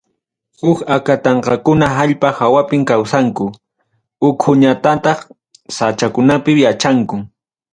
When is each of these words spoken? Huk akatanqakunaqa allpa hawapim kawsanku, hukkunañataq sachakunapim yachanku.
Huk 0.61 0.79
akatanqakunaqa 0.95 1.99
allpa 2.05 2.27
hawapim 2.39 2.81
kawsanku, 2.89 3.45
hukkunañataq 4.21 5.19
sachakunapim 5.75 6.57
yachanku. 6.65 7.15